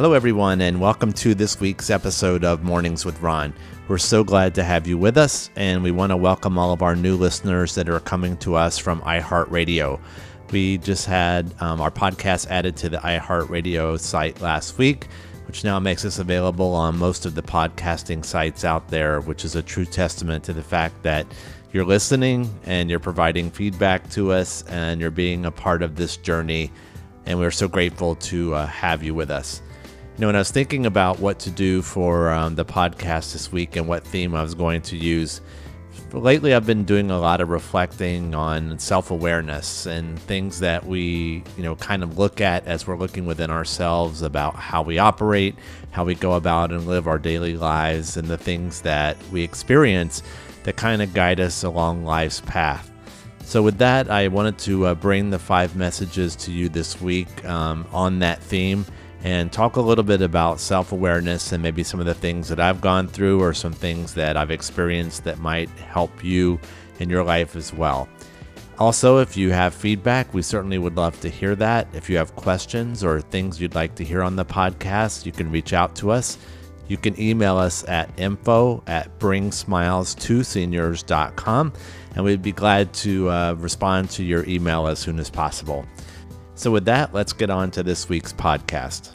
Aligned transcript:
Hello, 0.00 0.14
everyone, 0.14 0.62
and 0.62 0.80
welcome 0.80 1.12
to 1.12 1.34
this 1.34 1.60
week's 1.60 1.90
episode 1.90 2.42
of 2.42 2.62
Mornings 2.62 3.04
with 3.04 3.20
Ron. 3.20 3.52
We're 3.86 3.98
so 3.98 4.24
glad 4.24 4.54
to 4.54 4.64
have 4.64 4.86
you 4.86 4.96
with 4.96 5.18
us, 5.18 5.50
and 5.56 5.82
we 5.82 5.90
want 5.90 6.08
to 6.08 6.16
welcome 6.16 6.56
all 6.56 6.72
of 6.72 6.80
our 6.80 6.96
new 6.96 7.18
listeners 7.18 7.74
that 7.74 7.86
are 7.86 8.00
coming 8.00 8.38
to 8.38 8.54
us 8.54 8.78
from 8.78 9.02
iHeartRadio. 9.02 10.00
We 10.50 10.78
just 10.78 11.04
had 11.04 11.52
um, 11.60 11.82
our 11.82 11.90
podcast 11.90 12.46
added 12.46 12.78
to 12.78 12.88
the 12.88 12.96
iHeartRadio 12.96 14.00
site 14.00 14.40
last 14.40 14.78
week, 14.78 15.06
which 15.46 15.64
now 15.64 15.78
makes 15.78 16.06
us 16.06 16.18
available 16.18 16.72
on 16.72 16.96
most 16.96 17.26
of 17.26 17.34
the 17.34 17.42
podcasting 17.42 18.24
sites 18.24 18.64
out 18.64 18.88
there, 18.88 19.20
which 19.20 19.44
is 19.44 19.54
a 19.54 19.62
true 19.62 19.84
testament 19.84 20.44
to 20.44 20.54
the 20.54 20.62
fact 20.62 21.02
that 21.02 21.26
you're 21.74 21.84
listening 21.84 22.48
and 22.64 22.88
you're 22.88 23.00
providing 23.00 23.50
feedback 23.50 24.08
to 24.12 24.32
us 24.32 24.62
and 24.62 24.98
you're 24.98 25.10
being 25.10 25.44
a 25.44 25.50
part 25.50 25.82
of 25.82 25.96
this 25.96 26.16
journey. 26.16 26.72
And 27.26 27.38
we're 27.38 27.50
so 27.50 27.68
grateful 27.68 28.14
to 28.14 28.54
uh, 28.54 28.66
have 28.66 29.02
you 29.02 29.14
with 29.14 29.30
us. 29.30 29.60
You 30.16 30.22
know, 30.22 30.28
when 30.28 30.36
I 30.36 30.40
was 30.40 30.50
thinking 30.50 30.84
about 30.84 31.18
what 31.18 31.38
to 31.40 31.50
do 31.50 31.80
for 31.80 32.30
um, 32.30 32.54
the 32.54 32.64
podcast 32.64 33.32
this 33.32 33.50
week 33.50 33.76
and 33.76 33.88
what 33.88 34.04
theme 34.04 34.34
I 34.34 34.42
was 34.42 34.54
going 34.54 34.82
to 34.82 34.96
use, 34.96 35.40
lately 36.12 36.52
I've 36.52 36.66
been 36.66 36.84
doing 36.84 37.10
a 37.10 37.18
lot 37.18 37.40
of 37.40 37.48
reflecting 37.48 38.34
on 38.34 38.78
self 38.78 39.10
awareness 39.10 39.86
and 39.86 40.18
things 40.18 40.60
that 40.60 40.84
we, 40.84 41.42
you 41.56 41.62
know, 41.62 41.76
kind 41.76 42.02
of 42.02 42.18
look 42.18 42.40
at 42.40 42.66
as 42.66 42.86
we're 42.86 42.96
looking 42.96 43.24
within 43.24 43.50
ourselves 43.50 44.20
about 44.20 44.56
how 44.56 44.82
we 44.82 44.98
operate, 44.98 45.54
how 45.90 46.04
we 46.04 46.14
go 46.14 46.34
about 46.34 46.70
and 46.70 46.86
live 46.86 47.06
our 47.06 47.18
daily 47.18 47.56
lives, 47.56 48.16
and 48.18 48.28
the 48.28 48.38
things 48.38 48.82
that 48.82 49.16
we 49.32 49.42
experience 49.42 50.22
that 50.64 50.76
kind 50.76 51.00
of 51.00 51.14
guide 51.14 51.40
us 51.40 51.62
along 51.62 52.04
life's 52.04 52.40
path. 52.42 52.90
So, 53.44 53.62
with 53.62 53.78
that, 53.78 54.10
I 54.10 54.28
wanted 54.28 54.58
to 54.58 54.86
uh, 54.86 54.94
bring 54.94 55.30
the 55.30 55.38
five 55.38 55.76
messages 55.76 56.36
to 56.36 56.52
you 56.52 56.68
this 56.68 57.00
week 57.00 57.44
um, 57.46 57.86
on 57.90 58.18
that 58.18 58.42
theme 58.42 58.84
and 59.22 59.52
talk 59.52 59.76
a 59.76 59.80
little 59.80 60.04
bit 60.04 60.22
about 60.22 60.60
self 60.60 60.92
awareness 60.92 61.52
and 61.52 61.62
maybe 61.62 61.82
some 61.82 62.00
of 62.00 62.06
the 62.06 62.14
things 62.14 62.48
that 62.48 62.60
I've 62.60 62.80
gone 62.80 63.08
through 63.08 63.42
or 63.42 63.52
some 63.52 63.72
things 63.72 64.14
that 64.14 64.36
I've 64.36 64.50
experienced 64.50 65.24
that 65.24 65.38
might 65.38 65.68
help 65.70 66.24
you 66.24 66.58
in 66.98 67.10
your 67.10 67.24
life 67.24 67.56
as 67.56 67.72
well. 67.72 68.08
Also, 68.78 69.18
if 69.18 69.36
you 69.36 69.50
have 69.50 69.74
feedback, 69.74 70.32
we 70.32 70.40
certainly 70.40 70.78
would 70.78 70.96
love 70.96 71.20
to 71.20 71.28
hear 71.28 71.54
that. 71.56 71.86
If 71.92 72.08
you 72.08 72.16
have 72.16 72.34
questions 72.34 73.04
or 73.04 73.20
things 73.20 73.60
you'd 73.60 73.74
like 73.74 73.94
to 73.96 74.04
hear 74.04 74.22
on 74.22 74.36
the 74.36 74.44
podcast, 74.44 75.26
you 75.26 75.32
can 75.32 75.50
reach 75.50 75.74
out 75.74 75.94
to 75.96 76.10
us. 76.10 76.38
You 76.88 76.96
can 76.96 77.20
email 77.20 77.58
us 77.58 77.86
at 77.88 78.08
info 78.18 78.82
at 78.86 79.18
bringsmiles2seniors.com, 79.18 81.72
and 82.16 82.24
we'd 82.24 82.42
be 82.42 82.52
glad 82.52 82.92
to 82.94 83.28
uh, 83.28 83.54
respond 83.58 84.08
to 84.10 84.24
your 84.24 84.48
email 84.48 84.86
as 84.86 84.98
soon 84.98 85.18
as 85.20 85.28
possible. 85.28 85.84
So, 86.60 86.70
with 86.70 86.84
that, 86.84 87.14
let's 87.14 87.32
get 87.32 87.48
on 87.48 87.70
to 87.70 87.82
this 87.82 88.06
week's 88.06 88.34
podcast. 88.34 89.12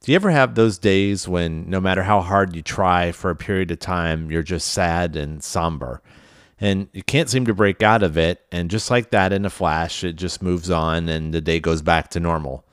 Do 0.00 0.10
you 0.10 0.16
ever 0.16 0.32
have 0.32 0.56
those 0.56 0.76
days 0.76 1.28
when 1.28 1.70
no 1.70 1.80
matter 1.80 2.02
how 2.02 2.20
hard 2.20 2.56
you 2.56 2.62
try 2.62 3.12
for 3.12 3.30
a 3.30 3.36
period 3.36 3.70
of 3.70 3.78
time, 3.78 4.28
you're 4.28 4.42
just 4.42 4.72
sad 4.72 5.14
and 5.14 5.40
somber? 5.40 6.02
And 6.60 6.88
you 6.92 7.04
can't 7.04 7.30
seem 7.30 7.46
to 7.46 7.54
break 7.54 7.80
out 7.80 8.02
of 8.02 8.18
it. 8.18 8.44
And 8.50 8.72
just 8.72 8.90
like 8.90 9.12
that 9.12 9.32
in 9.32 9.44
a 9.44 9.50
flash, 9.50 10.02
it 10.02 10.14
just 10.14 10.42
moves 10.42 10.68
on 10.68 11.08
and 11.08 11.32
the 11.32 11.40
day 11.40 11.60
goes 11.60 11.80
back 11.80 12.08
to 12.08 12.18
normal. 12.18 12.64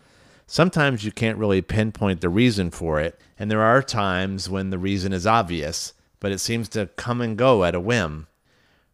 Sometimes 0.47 1.05
you 1.05 1.11
can't 1.11 1.37
really 1.37 1.61
pinpoint 1.61 2.21
the 2.21 2.29
reason 2.29 2.71
for 2.71 2.99
it. 2.99 3.21
And 3.37 3.51
there 3.51 3.61
are 3.61 3.83
times 3.83 4.49
when 4.49 4.71
the 4.71 4.79
reason 4.79 5.13
is 5.13 5.27
obvious, 5.27 5.93
but 6.19 6.31
it 6.31 6.39
seems 6.39 6.67
to 6.69 6.89
come 6.95 7.21
and 7.21 7.37
go 7.37 7.65
at 7.65 7.75
a 7.75 7.79
whim. 7.79 8.25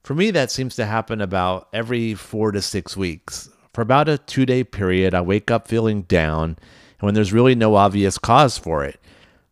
For 0.04 0.16
me, 0.16 0.32
that 0.32 0.52
seems 0.52 0.76
to 0.76 0.86
happen 0.86 1.22
about 1.22 1.70
every 1.72 2.14
four 2.14 2.52
to 2.52 2.62
six 2.62 2.98
weeks. 2.98 3.48
For 3.74 3.82
about 3.82 4.10
a 4.10 4.18
two 4.18 4.46
day 4.46 4.64
period, 4.64 5.14
I 5.14 5.22
wake 5.22 5.50
up 5.50 5.68
feeling 5.68 6.02
down, 6.04 6.58
and 7.00 7.02
when 7.02 7.14
there's 7.14 7.32
really 7.32 7.56
no 7.56 7.76
obvious 7.76 8.18
cause 8.18 8.58
for 8.58 8.84
it. 8.84 9.00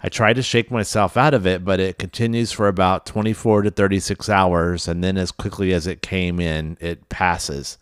I 0.01 0.09
try 0.09 0.33
to 0.33 0.41
shake 0.41 0.71
myself 0.71 1.15
out 1.17 1.33
of 1.33 1.45
it, 1.47 1.63
but 1.63 1.79
it 1.79 1.99
continues 1.99 2.51
for 2.51 2.67
about 2.67 3.05
24 3.05 3.63
to 3.63 3.71
36 3.71 4.29
hours, 4.29 4.87
and 4.87 5.03
then 5.03 5.17
as 5.17 5.31
quickly 5.31 5.73
as 5.73 5.87
it 5.87 6.01
came 6.01 6.39
in, 6.39 6.77
it 6.81 7.07
passes. 7.09 7.77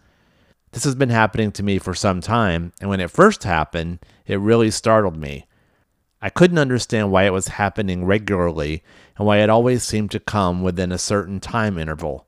This 0.73 0.83
has 0.83 0.95
been 0.95 1.09
happening 1.09 1.51
to 1.53 1.63
me 1.63 1.79
for 1.79 1.95
some 1.95 2.21
time, 2.21 2.71
and 2.79 2.89
when 2.89 2.99
it 2.99 3.09
first 3.09 3.43
happened, 3.43 3.99
it 4.27 4.39
really 4.39 4.69
startled 4.69 5.17
me. 5.17 5.47
I 6.21 6.29
couldn't 6.29 6.59
understand 6.59 7.11
why 7.11 7.23
it 7.23 7.33
was 7.33 7.47
happening 7.47 8.05
regularly 8.05 8.83
and 9.17 9.25
why 9.25 9.37
it 9.37 9.49
always 9.49 9.83
seemed 9.83 10.11
to 10.11 10.19
come 10.19 10.61
within 10.61 10.91
a 10.91 10.99
certain 10.99 11.39
time 11.39 11.79
interval. 11.79 12.26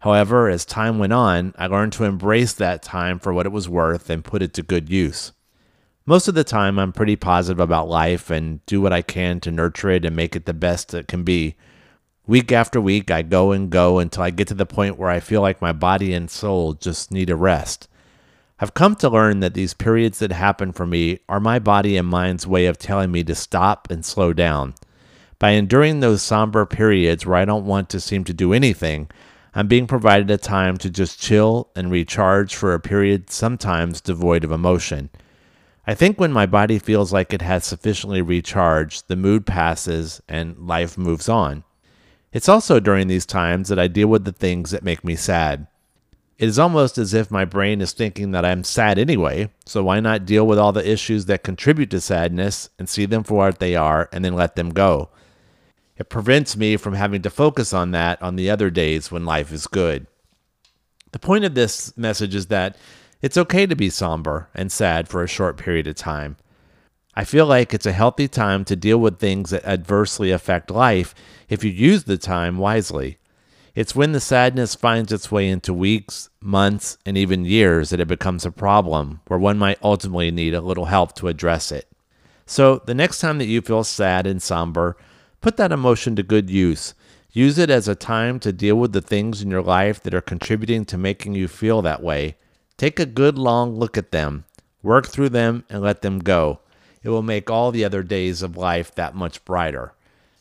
However, 0.00 0.48
as 0.48 0.64
time 0.64 0.98
went 0.98 1.12
on, 1.12 1.54
I 1.58 1.66
learned 1.66 1.92
to 1.94 2.04
embrace 2.04 2.54
that 2.54 2.82
time 2.82 3.18
for 3.18 3.32
what 3.32 3.46
it 3.46 3.52
was 3.52 3.68
worth 3.68 4.08
and 4.08 4.24
put 4.24 4.42
it 4.42 4.54
to 4.54 4.62
good 4.62 4.88
use. 4.88 5.32
Most 6.06 6.26
of 6.26 6.34
the 6.34 6.42
time, 6.42 6.78
I'm 6.78 6.92
pretty 6.92 7.16
positive 7.16 7.60
about 7.60 7.88
life 7.88 8.30
and 8.30 8.64
do 8.64 8.80
what 8.80 8.92
I 8.92 9.02
can 9.02 9.40
to 9.40 9.50
nurture 9.50 9.90
it 9.90 10.04
and 10.04 10.16
make 10.16 10.34
it 10.34 10.46
the 10.46 10.54
best 10.54 10.94
it 10.94 11.06
can 11.06 11.22
be. 11.22 11.54
Week 12.26 12.50
after 12.50 12.80
week, 12.80 13.10
I 13.10 13.22
go 13.22 13.52
and 13.52 13.70
go 13.70 13.98
until 13.98 14.22
I 14.22 14.30
get 14.30 14.48
to 14.48 14.54
the 14.54 14.64
point 14.64 14.98
where 14.98 15.10
I 15.10 15.20
feel 15.20 15.42
like 15.42 15.60
my 15.60 15.72
body 15.72 16.14
and 16.14 16.30
soul 16.30 16.72
just 16.72 17.12
need 17.12 17.28
a 17.28 17.36
rest. 17.36 17.86
I've 18.58 18.74
come 18.74 18.96
to 18.96 19.08
learn 19.10 19.40
that 19.40 19.54
these 19.54 19.74
periods 19.74 20.18
that 20.20 20.32
happen 20.32 20.72
for 20.72 20.86
me 20.86 21.18
are 21.28 21.40
my 21.40 21.58
body 21.58 21.96
and 21.96 22.08
mind's 22.08 22.46
way 22.46 22.66
of 22.66 22.78
telling 22.78 23.12
me 23.12 23.22
to 23.24 23.34
stop 23.34 23.90
and 23.90 24.04
slow 24.04 24.32
down. 24.32 24.74
By 25.38 25.50
enduring 25.50 26.00
those 26.00 26.22
somber 26.22 26.64
periods 26.66 27.26
where 27.26 27.36
I 27.36 27.44
don't 27.44 27.66
want 27.66 27.88
to 27.90 28.00
seem 28.00 28.24
to 28.24 28.34
do 28.34 28.52
anything, 28.52 29.08
I'm 29.54 29.66
being 29.66 29.86
provided 29.86 30.30
a 30.30 30.38
time 30.38 30.76
to 30.78 30.90
just 30.90 31.20
chill 31.20 31.68
and 31.74 31.90
recharge 31.90 32.54
for 32.54 32.72
a 32.72 32.80
period 32.80 33.30
sometimes 33.30 34.00
devoid 34.00 34.44
of 34.44 34.52
emotion. 34.52 35.10
I 35.86 35.94
think 35.94 36.20
when 36.20 36.32
my 36.32 36.46
body 36.46 36.78
feels 36.78 37.12
like 37.12 37.32
it 37.32 37.42
has 37.42 37.64
sufficiently 37.64 38.22
recharged, 38.22 39.08
the 39.08 39.16
mood 39.16 39.46
passes 39.46 40.22
and 40.28 40.56
life 40.68 40.96
moves 40.96 41.28
on. 41.28 41.64
It's 42.32 42.48
also 42.48 42.78
during 42.78 43.08
these 43.08 43.26
times 43.26 43.68
that 43.68 43.78
I 43.78 43.88
deal 43.88 44.06
with 44.06 44.24
the 44.24 44.32
things 44.32 44.70
that 44.70 44.84
make 44.84 45.02
me 45.02 45.16
sad. 45.16 45.66
It 46.38 46.48
is 46.48 46.58
almost 46.58 46.96
as 46.96 47.12
if 47.12 47.30
my 47.30 47.44
brain 47.44 47.80
is 47.80 47.92
thinking 47.92 48.30
that 48.30 48.44
I'm 48.44 48.62
sad 48.62 48.98
anyway, 48.98 49.50
so 49.66 49.82
why 49.82 49.98
not 49.98 50.26
deal 50.26 50.46
with 50.46 50.58
all 50.58 50.72
the 50.72 50.88
issues 50.88 51.26
that 51.26 51.42
contribute 51.42 51.90
to 51.90 52.00
sadness 52.00 52.70
and 52.78 52.88
see 52.88 53.04
them 53.04 53.24
for 53.24 53.34
what 53.34 53.58
they 53.58 53.74
are 53.74 54.08
and 54.12 54.24
then 54.24 54.34
let 54.34 54.54
them 54.54 54.70
go? 54.70 55.10
It 56.00 56.08
prevents 56.08 56.56
me 56.56 56.78
from 56.78 56.94
having 56.94 57.20
to 57.22 57.30
focus 57.30 57.74
on 57.74 57.90
that 57.90 58.22
on 58.22 58.36
the 58.36 58.48
other 58.48 58.70
days 58.70 59.12
when 59.12 59.26
life 59.26 59.52
is 59.52 59.66
good. 59.66 60.06
The 61.12 61.18
point 61.18 61.44
of 61.44 61.54
this 61.54 61.94
message 61.94 62.34
is 62.34 62.46
that 62.46 62.78
it's 63.20 63.36
okay 63.36 63.66
to 63.66 63.76
be 63.76 63.90
somber 63.90 64.48
and 64.54 64.72
sad 64.72 65.08
for 65.08 65.22
a 65.22 65.28
short 65.28 65.58
period 65.58 65.86
of 65.86 65.96
time. 65.96 66.38
I 67.14 67.24
feel 67.24 67.44
like 67.44 67.74
it's 67.74 67.84
a 67.84 67.92
healthy 67.92 68.28
time 68.28 68.64
to 68.64 68.76
deal 68.76 68.96
with 68.96 69.18
things 69.18 69.50
that 69.50 69.66
adversely 69.66 70.30
affect 70.30 70.70
life 70.70 71.14
if 71.50 71.62
you 71.62 71.70
use 71.70 72.04
the 72.04 72.16
time 72.16 72.56
wisely. 72.56 73.18
It's 73.74 73.94
when 73.94 74.12
the 74.12 74.20
sadness 74.20 74.74
finds 74.74 75.12
its 75.12 75.30
way 75.30 75.50
into 75.50 75.74
weeks, 75.74 76.30
months, 76.40 76.96
and 77.04 77.18
even 77.18 77.44
years 77.44 77.90
that 77.90 78.00
it 78.00 78.08
becomes 78.08 78.46
a 78.46 78.50
problem 78.50 79.20
where 79.26 79.38
one 79.38 79.58
might 79.58 79.78
ultimately 79.82 80.30
need 80.30 80.54
a 80.54 80.62
little 80.62 80.86
help 80.86 81.14
to 81.16 81.28
address 81.28 81.70
it. 81.70 81.86
So, 82.46 82.80
the 82.86 82.94
next 82.94 83.20
time 83.20 83.36
that 83.36 83.44
you 83.44 83.60
feel 83.60 83.84
sad 83.84 84.26
and 84.26 84.42
somber, 84.42 84.96
Put 85.40 85.56
that 85.56 85.72
emotion 85.72 86.16
to 86.16 86.22
good 86.22 86.50
use. 86.50 86.94
Use 87.32 87.58
it 87.58 87.70
as 87.70 87.88
a 87.88 87.94
time 87.94 88.40
to 88.40 88.52
deal 88.52 88.76
with 88.76 88.92
the 88.92 89.00
things 89.00 89.40
in 89.40 89.50
your 89.50 89.62
life 89.62 90.02
that 90.02 90.14
are 90.14 90.20
contributing 90.20 90.84
to 90.86 90.98
making 90.98 91.34
you 91.34 91.48
feel 91.48 91.80
that 91.82 92.02
way. 92.02 92.36
Take 92.76 92.98
a 92.98 93.06
good 93.06 93.38
long 93.38 93.76
look 93.78 93.96
at 93.96 94.10
them, 94.10 94.44
work 94.82 95.06
through 95.06 95.28
them, 95.30 95.64
and 95.70 95.82
let 95.82 96.02
them 96.02 96.18
go. 96.18 96.60
It 97.02 97.08
will 97.08 97.22
make 97.22 97.48
all 97.48 97.70
the 97.70 97.84
other 97.84 98.02
days 98.02 98.42
of 98.42 98.56
life 98.56 98.94
that 98.96 99.14
much 99.14 99.44
brighter. 99.44 99.94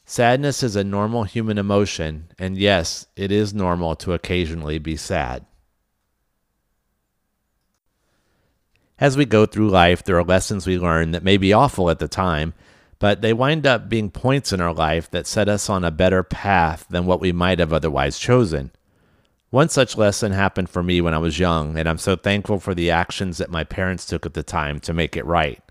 Sadness 0.06 0.64
is 0.64 0.76
a 0.76 0.84
normal 0.84 1.24
human 1.24 1.58
emotion, 1.58 2.30
and 2.40 2.58
yes, 2.58 3.06
it 3.16 3.32
is 3.32 3.54
normal 3.54 3.96
to 3.98 4.14
occasionally 4.14 4.80
be 4.80 4.98
sad. 4.98 5.46
As 8.98 9.16
we 9.16 9.26
go 9.26 9.46
through 9.46 9.70
life, 9.70 10.04
there 10.04 10.18
are 10.18 10.24
lessons 10.24 10.66
we 10.66 10.78
learn 10.78 11.12
that 11.12 11.24
may 11.24 11.38
be 11.38 11.54
awful 11.54 11.90
at 11.90 12.00
the 12.00 12.08
time, 12.08 12.54
but 13.00 13.22
they 13.22 13.34
wind 13.34 13.66
up 13.66 13.90
being 13.90 14.12
points 14.12 14.54
in 14.54 14.62
our 14.62 14.74
life 14.74 15.10
that 15.12 15.26
set 15.26 15.50
us 15.50 15.70
on 15.70 15.84
a 15.84 15.92
better 15.92 16.22
path 16.22 16.86
than 16.90 17.06
what 17.06 17.22
we 17.22 17.32
might 17.32 17.60
have 17.60 17.74
otherwise 17.74 18.20
chosen. 18.20 18.72
One 19.50 19.70
such 19.70 19.98
lesson 19.98 20.32
happened 20.32 20.70
for 20.70 20.84
me 20.84 21.02
when 21.02 21.14
I 21.14 21.18
was 21.18 21.40
young, 21.40 21.78
and 21.78 21.90
I'm 21.90 21.98
so 21.98 22.16
thankful 22.16 22.60
for 22.60 22.76
the 22.76 22.92
actions 22.92 23.40
that 23.40 23.50
my 23.50 23.64
parents 23.64 24.06
took 24.06 24.26
at 24.26 24.36
the 24.36 24.44
time 24.44 24.80
to 24.82 24.94
make 24.94 25.18
it 25.18 25.26
right. 25.26 25.62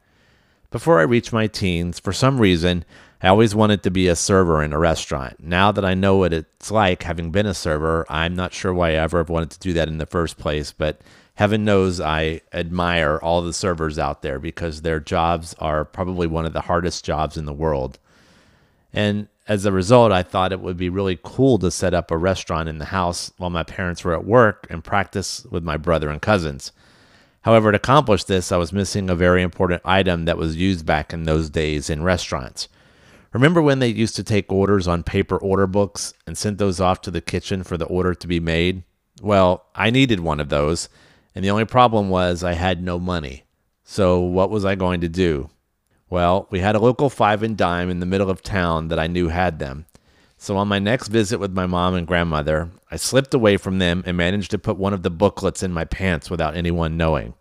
Before 0.70 0.98
I 0.98 1.04
reached 1.04 1.32
my 1.32 1.46
teens, 1.46 1.98
for 2.00 2.12
some 2.12 2.40
reason, 2.40 2.84
I 3.22 3.28
always 3.28 3.54
wanted 3.54 3.82
to 3.82 3.90
be 3.90 4.08
a 4.08 4.16
server 4.16 4.62
in 4.62 4.72
a 4.72 4.78
restaurant. 4.78 5.42
Now 5.42 5.70
that 5.72 5.84
I 5.84 5.94
know 5.94 6.16
what 6.16 6.32
it's 6.32 6.70
like 6.70 7.04
having 7.04 7.30
been 7.30 7.46
a 7.46 7.54
server, 7.54 8.04
I'm 8.08 8.34
not 8.34 8.52
sure 8.52 8.74
why 8.74 8.90
I 8.90 8.94
ever 8.94 9.22
wanted 9.22 9.50
to 9.50 9.58
do 9.60 9.72
that 9.74 9.88
in 9.88 9.98
the 9.98 10.06
first 10.06 10.38
place, 10.38 10.72
but 10.72 11.00
heaven 11.38 11.64
knows 11.64 12.00
I 12.00 12.40
admire 12.52 13.16
all 13.22 13.42
the 13.42 13.52
servers 13.52 13.96
out 13.96 14.22
there 14.22 14.40
because 14.40 14.82
their 14.82 14.98
jobs 14.98 15.54
are 15.60 15.84
probably 15.84 16.26
one 16.26 16.44
of 16.44 16.52
the 16.52 16.62
hardest 16.62 17.04
jobs 17.04 17.36
in 17.36 17.44
the 17.44 17.52
world. 17.52 18.00
And 18.92 19.28
as 19.46 19.64
a 19.64 19.70
result, 19.70 20.10
I 20.10 20.24
thought 20.24 20.50
it 20.50 20.58
would 20.58 20.76
be 20.76 20.88
really 20.88 21.16
cool 21.22 21.56
to 21.60 21.70
set 21.70 21.94
up 21.94 22.10
a 22.10 22.16
restaurant 22.16 22.68
in 22.68 22.78
the 22.78 22.86
house 22.86 23.30
while 23.36 23.50
my 23.50 23.62
parents 23.62 24.02
were 24.02 24.14
at 24.14 24.24
work 24.24 24.66
and 24.68 24.82
practice 24.82 25.44
with 25.44 25.62
my 25.62 25.76
brother 25.76 26.10
and 26.10 26.20
cousins. 26.20 26.72
However, 27.42 27.70
to 27.70 27.76
accomplish 27.76 28.24
this, 28.24 28.50
I 28.50 28.56
was 28.56 28.72
missing 28.72 29.08
a 29.08 29.14
very 29.14 29.42
important 29.42 29.82
item 29.84 30.24
that 30.24 30.38
was 30.38 30.56
used 30.56 30.84
back 30.84 31.12
in 31.12 31.22
those 31.22 31.50
days 31.50 31.88
in 31.88 32.02
restaurants. 32.02 32.66
Remember 33.32 33.62
when 33.62 33.78
they 33.78 33.86
used 33.86 34.16
to 34.16 34.24
take 34.24 34.52
orders 34.52 34.88
on 34.88 35.04
paper 35.04 35.36
order 35.36 35.68
books 35.68 36.14
and 36.26 36.36
sent 36.36 36.58
those 36.58 36.80
off 36.80 37.00
to 37.02 37.12
the 37.12 37.20
kitchen 37.20 37.62
for 37.62 37.76
the 37.76 37.86
order 37.86 38.12
to 38.12 38.26
be 38.26 38.40
made? 38.40 38.82
Well, 39.22 39.66
I 39.76 39.90
needed 39.90 40.18
one 40.18 40.40
of 40.40 40.48
those, 40.48 40.88
and 41.38 41.44
the 41.44 41.52
only 41.52 41.66
problem 41.66 42.08
was 42.08 42.42
I 42.42 42.54
had 42.54 42.82
no 42.82 42.98
money. 42.98 43.44
So, 43.84 44.18
what 44.18 44.50
was 44.50 44.64
I 44.64 44.74
going 44.74 45.02
to 45.02 45.08
do? 45.08 45.50
Well, 46.10 46.48
we 46.50 46.58
had 46.58 46.74
a 46.74 46.80
local 46.80 47.08
five 47.08 47.44
and 47.44 47.56
dime 47.56 47.90
in 47.90 48.00
the 48.00 48.06
middle 48.06 48.28
of 48.28 48.42
town 48.42 48.88
that 48.88 48.98
I 48.98 49.06
knew 49.06 49.28
had 49.28 49.60
them. 49.60 49.86
So, 50.36 50.56
on 50.56 50.66
my 50.66 50.80
next 50.80 51.06
visit 51.06 51.38
with 51.38 51.52
my 51.52 51.64
mom 51.64 51.94
and 51.94 52.08
grandmother, 52.08 52.70
I 52.90 52.96
slipped 52.96 53.34
away 53.34 53.56
from 53.56 53.78
them 53.78 54.02
and 54.04 54.16
managed 54.16 54.50
to 54.50 54.58
put 54.58 54.78
one 54.78 54.92
of 54.92 55.04
the 55.04 55.10
booklets 55.10 55.62
in 55.62 55.70
my 55.70 55.84
pants 55.84 56.28
without 56.28 56.56
anyone 56.56 56.96
knowing. 56.96 57.34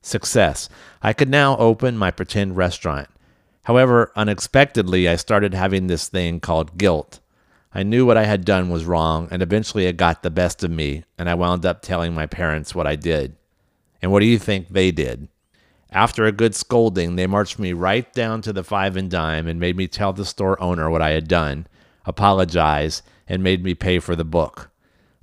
Success. 0.00 0.70
I 1.02 1.12
could 1.12 1.28
now 1.28 1.58
open 1.58 1.98
my 1.98 2.10
pretend 2.10 2.56
restaurant. 2.56 3.08
However, 3.64 4.10
unexpectedly, 4.16 5.06
I 5.06 5.16
started 5.16 5.52
having 5.52 5.88
this 5.88 6.08
thing 6.08 6.40
called 6.40 6.78
guilt. 6.78 7.20
I 7.76 7.82
knew 7.82 8.06
what 8.06 8.16
I 8.16 8.24
had 8.24 8.44
done 8.44 8.70
was 8.70 8.84
wrong, 8.84 9.26
and 9.32 9.42
eventually 9.42 9.86
it 9.86 9.96
got 9.96 10.22
the 10.22 10.30
best 10.30 10.62
of 10.62 10.70
me, 10.70 11.02
and 11.18 11.28
I 11.28 11.34
wound 11.34 11.66
up 11.66 11.82
telling 11.82 12.14
my 12.14 12.26
parents 12.26 12.72
what 12.72 12.86
I 12.86 12.94
did. 12.94 13.36
And 14.00 14.12
what 14.12 14.20
do 14.20 14.26
you 14.26 14.38
think 14.38 14.68
they 14.68 14.92
did? 14.92 15.28
After 15.90 16.24
a 16.24 16.32
good 16.32 16.54
scolding, 16.54 17.16
they 17.16 17.26
marched 17.26 17.58
me 17.58 17.72
right 17.72 18.12
down 18.12 18.42
to 18.42 18.52
the 18.52 18.62
five 18.62 18.96
and 18.96 19.10
dime 19.10 19.48
and 19.48 19.58
made 19.58 19.76
me 19.76 19.88
tell 19.88 20.12
the 20.12 20.24
store 20.24 20.60
owner 20.62 20.88
what 20.88 21.02
I 21.02 21.10
had 21.10 21.26
done, 21.26 21.66
apologize, 22.04 23.02
and 23.26 23.42
made 23.42 23.64
me 23.64 23.74
pay 23.74 23.98
for 23.98 24.14
the 24.14 24.24
book. 24.24 24.70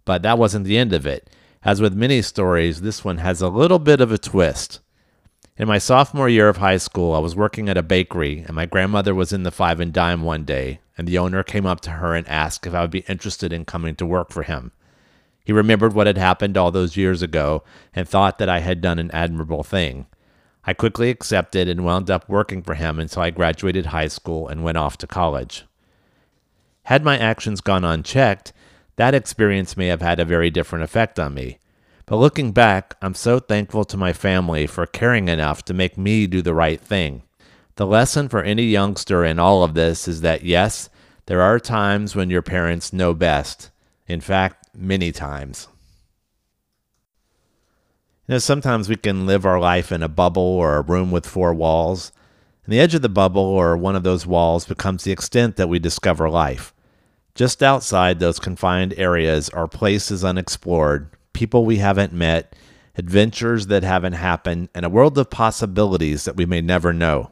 But 0.03 0.21
that 0.24 0.38
wasn't 0.38 0.65
the 0.65 0.77
end 0.77 0.92
of 0.92 1.06
it. 1.06 1.30
As 1.63 1.80
with 1.80 1.94
many 1.94 2.21
stories, 2.21 2.81
this 2.81 3.06
one 3.06 3.19
has 3.19 3.42
a 3.42 3.50
little 3.50 3.80
bit 3.80 4.01
of 4.01 4.12
a 4.12 4.18
twist. 4.18 4.80
In 5.57 5.68
my 5.68 5.77
sophomore 5.77 6.27
year 6.27 6.50
of 6.50 6.57
high 6.57 6.77
school, 6.77 7.13
I 7.13 7.19
was 7.19 7.36
working 7.36 7.69
at 7.69 7.77
a 7.77 7.83
bakery, 7.83 8.44
and 8.45 8.56
my 8.56 8.65
grandmother 8.65 9.13
was 9.13 9.31
in 9.31 9.44
the 9.44 9.51
five 9.51 9.80
and 9.80 9.94
dime 9.94 10.24
one 10.24 10.44
day, 10.44 10.80
and 11.01 11.07
the 11.07 11.18
owner 11.18 11.42
came 11.42 11.65
up 11.65 11.81
to 11.81 11.89
her 11.89 12.13
and 12.13 12.27
asked 12.27 12.68
if 12.68 12.75
I 12.75 12.81
would 12.81 12.92
be 12.92 13.00
interested 13.09 13.51
in 13.51 13.65
coming 13.65 13.95
to 13.95 14.06
work 14.06 14.30
for 14.30 14.44
him. 14.44 14.71
He 15.44 15.51
remembered 15.51 15.94
what 15.94 16.06
had 16.06 16.19
happened 16.19 16.56
all 16.56 16.69
those 16.69 16.95
years 16.95 17.24
ago 17.24 17.63
and 17.92 18.07
thought 18.07 18.38
that 18.38 18.50
I 18.50 18.59
had 18.59 18.81
done 18.81 19.00
an 19.00 19.09
admirable 19.09 19.63
thing. 19.63 20.06
I 20.63 20.75
quickly 20.75 21.09
accepted 21.09 21.68
and 21.68 21.83
wound 21.83 22.12
up 22.12 22.30
working 22.30 22.62
for 22.62 22.75
him 22.75 23.00
until 23.00 23.24
I 23.24 23.31
graduated 23.31 23.88
high 23.88 24.09
school 24.09 24.48
and 24.48 24.63
went 24.63 24.77
off 24.77 24.95
to 25.00 25.07
college. 25.07 25.65
Had 26.83 27.03
my 27.03 27.18
actions 27.18 27.62
gone 27.62 27.83
unchecked, 27.83 28.53
that 28.98 29.15
experience 29.15 29.75
may 29.75 29.88
have 29.88 30.03
had 30.03 30.19
a 30.19 30.24
very 30.24 30.51
different 30.51 30.83
effect 30.83 31.19
on 31.19 31.33
me. 31.33 31.57
But 32.06 32.18
looking 32.18 32.51
back, 32.51 32.95
I'm 33.01 33.15
so 33.15 33.39
thankful 33.39 33.86
to 33.86 33.98
my 33.98 34.13
family 34.13 34.68
for 34.68 34.86
caring 34.86 35.30
enough 35.30 35.65
to 35.65 35.74
make 35.74 35.98
me 35.98 36.27
do 36.27 36.44
the 36.44 36.53
right 36.53 36.80
thing. 36.80 37.24
The 37.76 37.86
lesson 37.86 38.28
for 38.30 38.44
any 38.44 38.64
youngster 38.64 39.24
in 39.24 39.40
all 39.40 39.64
of 39.64 39.74
this 39.74 40.08
is 40.08 40.22
that 40.22 40.44
yes, 40.44 40.90
there 41.26 41.42
are 41.42 41.60
times 41.60 42.16
when 42.16 42.30
your 42.30 42.42
parents 42.42 42.92
know 42.92 43.14
best. 43.14 43.72
In 44.08 44.20
fact, 44.20 44.68
many 44.76 45.12
times. 45.12 45.68
You 48.28 48.36
know, 48.36 48.40
sometimes 48.40 48.90
we 48.90 48.98
can 48.98 49.26
live 49.26 49.46
our 49.46 49.60
life 49.60 49.92
in 49.92 50.04
a 50.04 50.10
bubble 50.10 50.42
or 50.42 50.76
a 50.76 50.82
room 50.82 51.12
with 51.12 51.26
four 51.26 51.54
walls, 51.54 52.12
and 52.66 52.74
the 52.74 52.80
edge 52.80 52.94
of 52.94 53.02
the 53.02 53.10
bubble 53.10 53.42
or 53.42 53.76
one 53.78 53.96
of 53.96 54.04
those 54.04 54.28
walls 54.28 54.66
becomes 54.66 55.04
the 55.04 55.12
extent 55.12 55.56
that 55.56 55.70
we 55.70 55.80
discover 55.80 56.30
life. 56.30 56.74
Just 57.36 57.64
outside 57.64 58.20
those 58.20 58.40
confined 58.40 58.94
areas 58.98 59.50
are 59.50 59.68
places 59.68 60.24
unexplored, 60.24 61.10
people 61.34 61.66
we 61.66 61.78
haven't 61.78 62.14
met, 62.14 62.54
adventures 62.98 63.68
that 63.68 63.84
haven't 63.84 64.14
happened, 64.14 64.70
and 64.76 64.86
a 64.86 64.90
world 64.90 65.18
of 65.18 65.30
possibilities 65.30 66.26
that 66.26 66.36
we 66.36 66.46
may 66.46 66.62
never 66.62 66.92
know. 66.92 67.32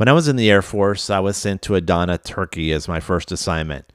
When 0.00 0.08
I 0.08 0.14
was 0.14 0.28
in 0.28 0.36
the 0.36 0.50
Air 0.50 0.62
Force, 0.62 1.10
I 1.10 1.20
was 1.20 1.36
sent 1.36 1.60
to 1.60 1.74
Adana, 1.74 2.16
Turkey 2.16 2.72
as 2.72 2.88
my 2.88 3.00
first 3.00 3.30
assignment. 3.32 3.92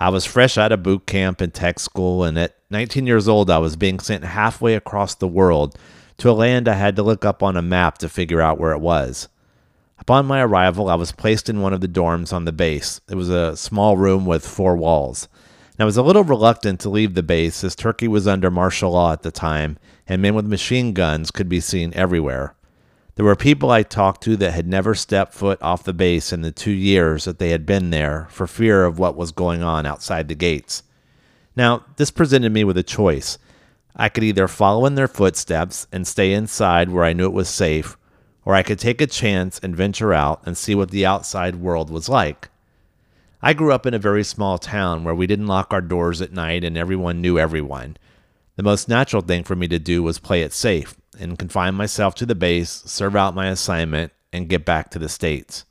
I 0.00 0.08
was 0.08 0.24
fresh 0.24 0.58
out 0.58 0.72
of 0.72 0.82
boot 0.82 1.06
camp 1.06 1.40
and 1.40 1.54
tech 1.54 1.78
school, 1.78 2.24
and 2.24 2.36
at 2.36 2.56
19 2.70 3.06
years 3.06 3.28
old, 3.28 3.48
I 3.48 3.58
was 3.58 3.76
being 3.76 4.00
sent 4.00 4.24
halfway 4.24 4.74
across 4.74 5.14
the 5.14 5.28
world 5.28 5.78
to 6.18 6.28
a 6.28 6.32
land 6.32 6.66
I 6.66 6.72
had 6.72 6.96
to 6.96 7.04
look 7.04 7.24
up 7.24 7.40
on 7.40 7.56
a 7.56 7.62
map 7.62 7.98
to 7.98 8.08
figure 8.08 8.40
out 8.40 8.58
where 8.58 8.72
it 8.72 8.80
was. 8.80 9.28
Upon 10.00 10.26
my 10.26 10.42
arrival, 10.42 10.88
I 10.88 10.96
was 10.96 11.12
placed 11.12 11.48
in 11.48 11.60
one 11.60 11.72
of 11.72 11.80
the 11.80 11.86
dorms 11.86 12.32
on 12.32 12.46
the 12.46 12.52
base. 12.52 13.00
It 13.08 13.14
was 13.14 13.30
a 13.30 13.56
small 13.56 13.96
room 13.96 14.26
with 14.26 14.44
four 14.44 14.74
walls. 14.76 15.28
I 15.78 15.84
was 15.84 15.96
a 15.96 16.02
little 16.02 16.24
reluctant 16.24 16.80
to 16.80 16.90
leave 16.90 17.14
the 17.14 17.22
base 17.22 17.62
as 17.62 17.76
Turkey 17.76 18.08
was 18.08 18.26
under 18.26 18.50
martial 18.50 18.90
law 18.90 19.12
at 19.12 19.22
the 19.22 19.30
time, 19.30 19.78
and 20.08 20.20
men 20.20 20.34
with 20.34 20.48
machine 20.48 20.94
guns 20.94 21.30
could 21.30 21.48
be 21.48 21.60
seen 21.60 21.92
everywhere. 21.94 22.56
There 23.16 23.24
were 23.24 23.36
people 23.36 23.70
I 23.70 23.84
talked 23.84 24.24
to 24.24 24.36
that 24.38 24.54
had 24.54 24.66
never 24.66 24.94
stepped 24.94 25.34
foot 25.34 25.62
off 25.62 25.84
the 25.84 25.92
base 25.92 26.32
in 26.32 26.42
the 26.42 26.50
two 26.50 26.72
years 26.72 27.24
that 27.24 27.38
they 27.38 27.50
had 27.50 27.64
been 27.64 27.90
there 27.90 28.26
for 28.30 28.48
fear 28.48 28.84
of 28.84 28.98
what 28.98 29.16
was 29.16 29.30
going 29.30 29.62
on 29.62 29.86
outside 29.86 30.26
the 30.26 30.34
gates. 30.34 30.82
Now, 31.54 31.84
this 31.96 32.10
presented 32.10 32.52
me 32.52 32.64
with 32.64 32.76
a 32.76 32.82
choice. 32.82 33.38
I 33.94 34.08
could 34.08 34.24
either 34.24 34.48
follow 34.48 34.84
in 34.84 34.96
their 34.96 35.06
footsteps 35.06 35.86
and 35.92 36.04
stay 36.04 36.32
inside 36.32 36.90
where 36.90 37.04
I 37.04 37.12
knew 37.12 37.26
it 37.26 37.32
was 37.32 37.48
safe, 37.48 37.96
or 38.44 38.56
I 38.56 38.64
could 38.64 38.80
take 38.80 39.00
a 39.00 39.06
chance 39.06 39.60
and 39.60 39.76
venture 39.76 40.12
out 40.12 40.42
and 40.44 40.58
see 40.58 40.74
what 40.74 40.90
the 40.90 41.06
outside 41.06 41.56
world 41.56 41.90
was 41.90 42.08
like. 42.08 42.48
I 43.40 43.52
grew 43.52 43.72
up 43.72 43.86
in 43.86 43.94
a 43.94 43.98
very 44.00 44.24
small 44.24 44.58
town 44.58 45.04
where 45.04 45.14
we 45.14 45.28
didn't 45.28 45.46
lock 45.46 45.72
our 45.72 45.80
doors 45.80 46.20
at 46.20 46.32
night 46.32 46.64
and 46.64 46.76
everyone 46.76 47.20
knew 47.20 47.38
everyone. 47.38 47.96
The 48.56 48.64
most 48.64 48.88
natural 48.88 49.22
thing 49.22 49.44
for 49.44 49.54
me 49.54 49.68
to 49.68 49.78
do 49.78 50.02
was 50.02 50.18
play 50.18 50.42
it 50.42 50.52
safe 50.52 50.96
and 51.18 51.38
confine 51.38 51.74
myself 51.74 52.14
to 52.16 52.26
the 52.26 52.34
base, 52.34 52.82
serve 52.86 53.16
out 53.16 53.34
my 53.34 53.48
assignment, 53.48 54.12
and 54.32 54.48
get 54.48 54.64
back 54.64 54.90
to 54.90 54.98
the 54.98 55.08
States. 55.08 55.64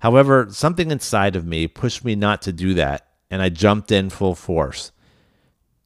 However, 0.00 0.48
something 0.50 0.90
inside 0.90 1.36
of 1.36 1.46
me 1.46 1.66
pushed 1.66 2.04
me 2.04 2.14
not 2.14 2.42
to 2.42 2.52
do 2.52 2.74
that, 2.74 3.08
and 3.30 3.42
I 3.42 3.48
jumped 3.48 3.90
in 3.90 4.10
full 4.10 4.34
force. 4.34 4.92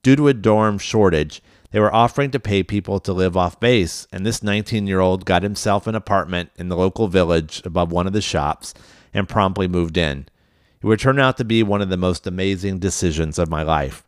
Due 0.03 0.17
to 0.17 0.29
a 0.29 0.35
dorm 0.35 0.79
shortage, 0.79 1.43
they 1.71 1.79
were 1.79 1.95
offering 1.95 2.31
to 2.33 2.41
pay 2.41 2.63
people 2.63 2.99
to 3.01 3.13
live 3.13 3.37
off 3.37 3.61
base, 3.61 4.07
and 4.13 4.27
this 4.27 4.43
19 4.43 4.87
year 4.87 5.01
old 5.01 5.25
got 5.25 5.43
himself 5.43 5.87
an 5.87 5.95
apartment 5.95 6.51
in 6.57 6.69
the 6.69 6.77
local 6.77 7.07
village 7.07 7.63
above 7.65 7.93
one 7.93 8.07
of 8.07 8.13
the 8.13 8.21
shops 8.21 8.75
and 9.15 9.29
promptly 9.29 9.69
moved 9.69 9.97
in. 9.97 10.27
It 10.83 10.87
would 10.87 10.99
turn 10.99 11.19
out 11.19 11.37
to 11.37 11.45
be 11.45 11.63
one 11.63 11.83
of 11.83 11.91
the 11.91 11.97
most 11.97 12.27
amazing 12.27 12.79
decisions 12.79 13.39
of 13.39 13.51
my 13.51 13.63
life. 13.63 14.03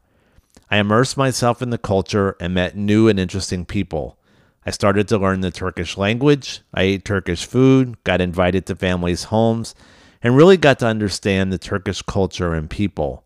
I 0.71 0.79
immersed 0.79 1.17
myself 1.17 1.61
in 1.61 1.71
the 1.71 1.79
culture 1.79 2.37
and 2.41 2.55
met 2.55 2.77
new 2.77 3.09
and 3.09 3.21
interesting 3.21 3.65
people. 3.65 4.19
I 4.65 4.71
started 4.71 5.09
to 5.09 5.19
learn 5.19 5.41
the 5.41 5.51
Turkish 5.51 5.97
language, 5.97 6.61
I 6.73 6.83
ate 6.83 7.05
Turkish 7.05 7.47
food, 7.47 8.03
got 8.05 8.21
invited 8.21 8.65
to 8.67 8.77
families' 8.77 9.25
homes, 9.25 9.75
and 10.23 10.37
really 10.37 10.57
got 10.57 10.79
to 10.79 10.87
understand 10.87 11.53
the 11.53 11.59
Turkish 11.59 12.01
culture 12.03 12.55
and 12.55 12.71
people. 12.71 13.25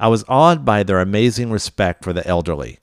I 0.00 0.08
was 0.08 0.24
awed 0.28 0.64
by 0.64 0.82
their 0.82 1.00
amazing 1.00 1.50
respect 1.50 2.02
for 2.02 2.12
the 2.12 2.26
elderly. 2.26 2.78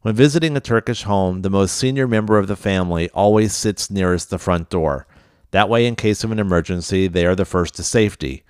When 0.00 0.14
visiting 0.14 0.56
a 0.56 0.60
Turkish 0.60 1.02
home, 1.02 1.42
the 1.42 1.50
most 1.50 1.76
senior 1.76 2.08
member 2.08 2.38
of 2.38 2.46
the 2.46 2.56
family 2.56 3.10
always 3.10 3.54
sits 3.54 3.90
nearest 3.90 4.30
the 4.30 4.38
front 4.38 4.70
door. 4.70 5.06
That 5.50 5.68
way, 5.68 5.86
in 5.86 5.96
case 5.96 6.24
of 6.24 6.32
an 6.32 6.38
emergency, 6.38 7.08
they 7.08 7.26
are 7.26 7.34
the 7.34 7.44
first 7.44 7.74
to 7.76 7.82
safety. 7.82 8.42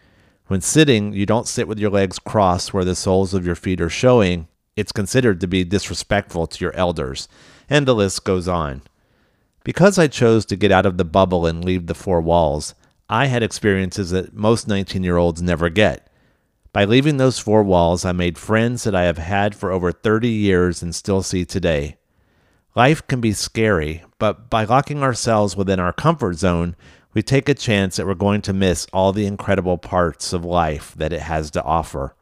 When 0.46 0.60
sitting, 0.60 1.12
you 1.12 1.26
don't 1.26 1.48
sit 1.48 1.68
with 1.68 1.78
your 1.78 1.90
legs 1.90 2.18
crossed 2.18 2.72
where 2.72 2.84
the 2.84 2.94
soles 2.94 3.34
of 3.34 3.44
your 3.44 3.54
feet 3.54 3.80
are 3.80 3.90
showing. 3.90 4.48
It's 4.76 4.92
considered 4.92 5.40
to 5.40 5.46
be 5.46 5.64
disrespectful 5.64 6.46
to 6.46 6.64
your 6.64 6.74
elders. 6.74 7.28
And 7.68 7.86
the 7.86 7.94
list 7.94 8.24
goes 8.24 8.48
on. 8.48 8.82
Because 9.64 9.98
I 9.98 10.08
chose 10.08 10.44
to 10.46 10.56
get 10.56 10.70
out 10.70 10.86
of 10.86 10.98
the 10.98 11.04
bubble 11.04 11.46
and 11.46 11.64
leave 11.64 11.86
the 11.86 11.94
four 11.94 12.20
walls, 12.20 12.74
I 13.08 13.26
had 13.26 13.42
experiences 13.42 14.10
that 14.10 14.34
most 14.34 14.68
19 14.68 15.02
year 15.02 15.16
olds 15.16 15.40
never 15.40 15.68
get. 15.68 16.10
By 16.72 16.84
leaving 16.84 17.16
those 17.16 17.38
four 17.38 17.62
walls, 17.62 18.04
I 18.04 18.12
made 18.12 18.36
friends 18.36 18.82
that 18.84 18.94
I 18.94 19.04
have 19.04 19.18
had 19.18 19.54
for 19.54 19.70
over 19.70 19.92
30 19.92 20.28
years 20.28 20.82
and 20.82 20.94
still 20.94 21.22
see 21.22 21.44
today. 21.44 21.96
Life 22.74 23.06
can 23.06 23.20
be 23.20 23.32
scary, 23.32 24.02
but 24.18 24.50
by 24.50 24.64
locking 24.64 25.02
ourselves 25.02 25.56
within 25.56 25.78
our 25.78 25.92
comfort 25.92 26.34
zone, 26.34 26.74
we 27.12 27.22
take 27.22 27.48
a 27.48 27.54
chance 27.54 27.96
that 27.96 28.06
we're 28.06 28.14
going 28.14 28.42
to 28.42 28.52
miss 28.52 28.88
all 28.92 29.12
the 29.12 29.26
incredible 29.26 29.78
parts 29.78 30.32
of 30.32 30.44
life 30.44 30.92
that 30.96 31.12
it 31.12 31.20
has 31.20 31.52
to 31.52 31.62
offer. 31.62 32.16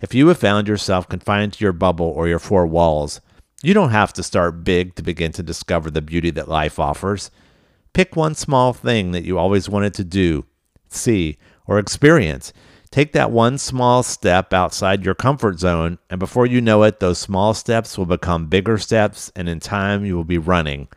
If 0.00 0.14
you 0.14 0.28
have 0.28 0.38
found 0.38 0.68
yourself 0.68 1.08
confined 1.08 1.54
to 1.54 1.64
your 1.64 1.72
bubble 1.72 2.06
or 2.06 2.28
your 2.28 2.38
four 2.38 2.66
walls, 2.66 3.20
you 3.62 3.74
don't 3.74 3.90
have 3.90 4.12
to 4.14 4.22
start 4.22 4.64
big 4.64 4.94
to 4.94 5.02
begin 5.02 5.32
to 5.32 5.42
discover 5.42 5.90
the 5.90 6.00
beauty 6.02 6.30
that 6.30 6.48
life 6.48 6.78
offers. 6.78 7.30
Pick 7.92 8.16
one 8.16 8.34
small 8.34 8.72
thing 8.72 9.10
that 9.12 9.24
you 9.24 9.38
always 9.38 9.68
wanted 9.68 9.94
to 9.94 10.04
do, 10.04 10.46
see, 10.88 11.36
or 11.66 11.78
experience. 11.78 12.52
Take 12.90 13.12
that 13.12 13.30
one 13.30 13.58
small 13.58 14.02
step 14.02 14.52
outside 14.52 15.04
your 15.04 15.14
comfort 15.14 15.60
zone, 15.60 15.98
and 16.08 16.18
before 16.18 16.46
you 16.46 16.60
know 16.60 16.82
it, 16.82 17.00
those 17.00 17.18
small 17.18 17.54
steps 17.54 17.96
will 17.96 18.06
become 18.06 18.46
bigger 18.46 18.78
steps, 18.78 19.30
and 19.36 19.48
in 19.48 19.60
time, 19.60 20.04
you 20.04 20.16
will 20.16 20.24
be 20.24 20.38
running. 20.38 20.88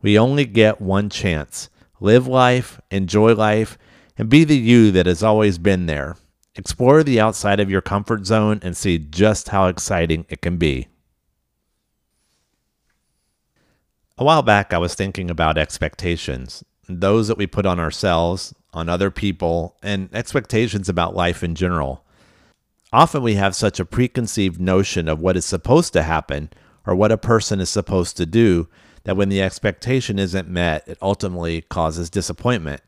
We 0.00 0.18
only 0.18 0.44
get 0.44 0.80
one 0.80 1.10
chance. 1.10 1.68
Live 2.00 2.26
life, 2.26 2.80
enjoy 2.90 3.34
life, 3.34 3.76
and 4.16 4.28
be 4.28 4.44
the 4.44 4.56
you 4.56 4.90
that 4.92 5.06
has 5.06 5.22
always 5.22 5.58
been 5.58 5.86
there. 5.86 6.16
Explore 6.54 7.02
the 7.02 7.20
outside 7.20 7.60
of 7.60 7.70
your 7.70 7.82
comfort 7.82 8.24
zone 8.24 8.60
and 8.62 8.76
see 8.76 8.98
just 8.98 9.48
how 9.48 9.66
exciting 9.66 10.24
it 10.30 10.40
can 10.40 10.56
be. 10.56 10.88
A 14.18 14.24
while 14.24 14.40
back, 14.40 14.72
I 14.72 14.78
was 14.78 14.94
thinking 14.94 15.30
about 15.30 15.58
expectations, 15.58 16.64
those 16.88 17.28
that 17.28 17.36
we 17.36 17.46
put 17.46 17.66
on 17.66 17.78
ourselves, 17.78 18.54
on 18.72 18.88
other 18.88 19.10
people, 19.10 19.76
and 19.82 20.08
expectations 20.14 20.88
about 20.88 21.14
life 21.14 21.44
in 21.44 21.54
general. 21.54 22.02
Often 22.94 23.22
we 23.22 23.34
have 23.34 23.54
such 23.54 23.78
a 23.78 23.84
preconceived 23.84 24.58
notion 24.58 25.06
of 25.06 25.20
what 25.20 25.36
is 25.36 25.44
supposed 25.44 25.92
to 25.92 26.02
happen 26.02 26.48
or 26.86 26.94
what 26.94 27.12
a 27.12 27.18
person 27.18 27.60
is 27.60 27.68
supposed 27.68 28.16
to 28.16 28.24
do 28.24 28.68
that 29.04 29.18
when 29.18 29.28
the 29.28 29.42
expectation 29.42 30.18
isn't 30.18 30.48
met, 30.48 30.88
it 30.88 30.96
ultimately 31.02 31.60
causes 31.60 32.08
disappointment. 32.08 32.80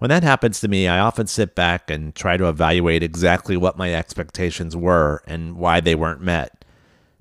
When 0.00 0.10
that 0.10 0.22
happens 0.22 0.60
to 0.60 0.68
me, 0.68 0.86
I 0.86 0.98
often 0.98 1.28
sit 1.28 1.54
back 1.54 1.88
and 1.88 2.14
try 2.14 2.36
to 2.36 2.46
evaluate 2.46 3.02
exactly 3.02 3.56
what 3.56 3.78
my 3.78 3.94
expectations 3.94 4.76
were 4.76 5.22
and 5.26 5.56
why 5.56 5.80
they 5.80 5.94
weren't 5.94 6.20
met. 6.20 6.57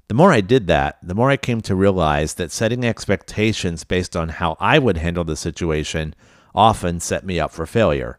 The 0.08 0.14
more 0.14 0.32
I 0.32 0.40
did 0.40 0.68
that, 0.68 1.00
the 1.04 1.16
more 1.16 1.30
I 1.30 1.36
came 1.36 1.60
to 1.62 1.76
realize 1.76 2.36
that 2.36 2.52
setting 2.52 2.86
expectations 2.86 3.84
based 3.84 4.16
on 4.16 4.30
how 4.30 4.56
I 4.58 4.80
would 4.80 4.98
handle 4.98 5.26
the 5.26 5.36
situation 5.36 6.16
often 6.56 7.02
set 7.02 7.26
me 7.26 7.42
up 7.42 7.52
for 7.52 7.66
failure. 7.66 8.18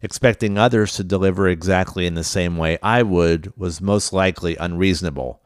Expecting 0.00 0.56
others 0.56 0.94
to 0.94 1.02
deliver 1.02 1.48
exactly 1.48 2.06
in 2.06 2.14
the 2.14 2.22
same 2.22 2.56
way 2.56 2.78
I 2.84 3.02
would 3.02 3.52
was 3.56 3.80
most 3.80 4.12
likely 4.12 4.54
unreasonable. 4.56 5.40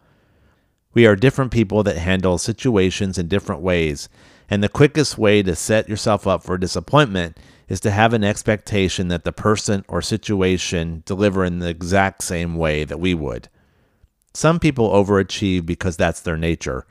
We 0.93 1.07
are 1.07 1.17
different 1.17 1.53
people 1.53 1.83
that 1.85 1.97
handle 1.97 2.37
situations 2.37 3.17
in 3.17 3.29
different 3.29 3.63
ways, 3.63 4.11
and 4.51 4.63
the 4.63 4.69
quickest 4.69 5.17
way 5.17 5.43
to 5.43 5.57
set 5.57 5.89
yourself 5.89 6.27
up 6.27 6.43
for 6.43 6.59
disappointment 6.59 7.39
is 7.67 7.81
to 7.81 7.91
have 7.91 8.13
an 8.13 8.25
expectation 8.25 9.09
that 9.09 9.25
the 9.25 9.33
person 9.33 9.87
or 9.89 10.03
situation 10.03 11.03
deliver 11.07 11.47
in 11.47 11.61
the 11.61 11.69
exact 11.69 12.25
same 12.25 12.57
way 12.57 12.85
that 12.85 13.01
we 13.01 13.15
would. 13.15 13.49
Some 14.39 14.61
people 14.61 14.91
overachieve 14.91 15.67
because 15.67 15.97
that's 15.97 16.21
their 16.21 16.37
nature. 16.37 16.87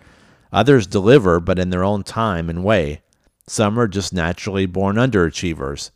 Others 0.52 0.86
deliver, 0.86 1.40
but 1.40 1.58
in 1.58 1.70
their 1.70 1.82
own 1.82 2.04
time 2.04 2.50
and 2.50 2.62
way. 2.62 3.04
Some 3.48 3.80
are 3.80 3.88
just 3.88 4.12
naturally 4.12 4.66
born 4.66 4.98
underachievers. 4.98 5.92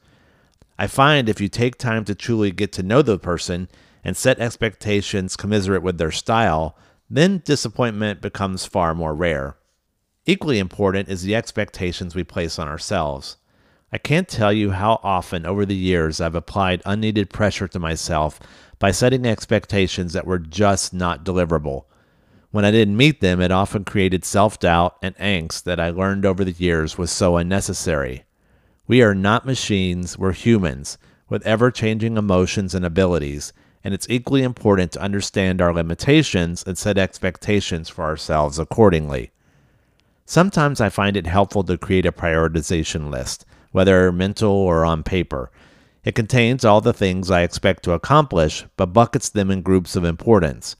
I 0.80 0.88
find 0.88 1.28
if 1.28 1.42
you 1.42 1.50
take 1.50 1.78
time 1.78 2.06
to 2.06 2.16
truly 2.16 2.52
get 2.52 2.72
to 2.72 2.84
know 2.84 3.02
the 3.02 3.20
person 3.20 3.68
and 4.02 4.16
set 4.16 4.40
expectations 4.40 5.36
commiserate 5.36 5.84
with 5.84 5.98
their 5.98 6.10
style, 6.10 6.78
then 7.10 7.42
disappointment 7.44 8.22
becomes 8.22 8.66
far 8.66 8.96
more 8.96 9.14
rare. 9.14 9.58
Equally 10.26 10.58
important 10.58 11.10
is 11.10 11.24
the 11.24 11.36
expectations 11.36 12.16
we 12.16 12.24
place 12.24 12.60
on 12.60 12.70
ourselves. 12.70 13.36
I 13.94 13.98
can't 13.98 14.30
tell 14.30 14.54
you 14.54 14.72
how 14.72 15.02
often 15.04 15.46
over 15.46 15.66
the 15.66 15.76
years 15.76 16.22
I've 16.22 16.36
applied 16.36 16.82
unneeded 16.86 17.30
pressure 17.30 17.68
to 17.68 17.80
myself 17.80 18.40
by 18.80 18.92
setting 18.92 19.26
expectations 19.26 20.14
that 20.14 20.26
were 20.26 20.40
just 20.40 20.94
not 20.94 21.26
deliverable. 21.26 21.84
When 22.52 22.64
I 22.64 22.72
didn't 22.72 22.96
meet 22.96 23.20
them, 23.20 23.42
it 23.42 23.52
often 23.52 23.84
created 23.84 24.24
self 24.24 24.60
doubt 24.60 24.96
and 25.02 25.16
angst 25.18 25.64
that 25.64 25.80
I 25.80 25.90
learned 25.90 26.26
over 26.26 26.46
the 26.46 26.52
years 26.52 26.98
was 26.98 27.12
so 27.12 27.36
unnecessary. 27.36 28.24
We 28.88 29.02
are 29.02 29.16
not 29.16 29.46
machines, 29.46 30.18
we're 30.18 30.32
humans 30.32 30.98
with 31.28 31.46
ever 31.46 31.70
changing 31.70 32.18
emotions 32.18 32.74
and 32.74 32.86
abilities, 32.86 33.52
and 33.84 33.94
it's 33.94 34.10
equally 34.10 34.44
important 34.44 34.94
to 34.94 35.02
understand 35.02 35.62
our 35.62 35.74
limitations 35.74 36.64
and 36.66 36.78
set 36.78 36.98
expectations 36.98 37.90
for 37.90 38.04
ourselves 38.04 38.58
accordingly. 38.58 39.32
Sometimes 40.26 40.80
I 40.80 40.90
find 40.90 41.18
it 41.18 41.28
helpful 41.28 41.64
to 41.66 41.78
create 41.78 42.06
a 42.06 42.12
prioritization 42.12 43.10
list, 43.10 43.46
whether 43.72 44.12
mental 44.12 44.52
or 44.52 44.86
on 44.86 45.04
paper, 45.04 45.52
it 46.04 46.16
contains 46.16 46.66
all 46.66 46.82
the 46.82 46.94
things 46.94 47.30
I 47.30 47.42
expect 47.42 47.84
to 47.84 47.94
accomplish, 47.94 48.66
but 48.76 48.88
buckets 48.88 49.30
them 49.30 49.52
in 49.52 49.62
groups 49.62 49.96
of 49.96 50.04
importance. 50.04 50.76